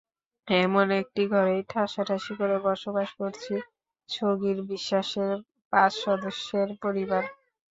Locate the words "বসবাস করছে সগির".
2.67-4.57